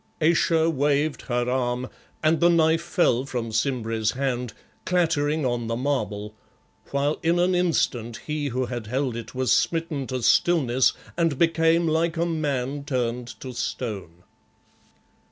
Ayesha 0.19 0.67
waved 0.67 1.21
her 1.27 1.47
arm 1.47 1.87
and 2.23 2.39
the 2.39 2.49
knife 2.49 2.81
fell 2.81 3.23
from 3.23 3.51
Simbri's 3.51 4.13
hand, 4.13 4.51
clattering 4.83 5.45
on 5.45 5.67
the 5.67 5.75
marble, 5.75 6.33
while 6.89 7.19
in 7.21 7.37
an 7.37 7.53
instant 7.53 8.21
he 8.25 8.47
who 8.47 8.65
had 8.65 8.87
held 8.87 9.15
it 9.15 9.35
was 9.35 9.51
smitten 9.51 10.07
to 10.07 10.23
stillness 10.23 10.93
and 11.15 11.37
became 11.37 11.87
like 11.87 12.17
a 12.17 12.25
man 12.25 12.83
turned 12.83 13.27
to 13.41 13.53
stone. 13.53 14.23